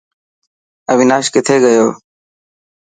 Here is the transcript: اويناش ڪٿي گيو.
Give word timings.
اويناش 0.91 1.25
ڪٿي 1.33 1.55
گيو. 1.63 1.87